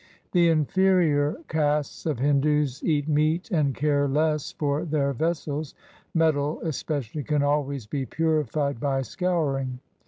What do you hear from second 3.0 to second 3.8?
meat, and